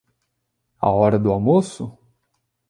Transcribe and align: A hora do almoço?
A 0.79 0.89
hora 0.89 1.19
do 1.19 1.31
almoço? 1.31 1.95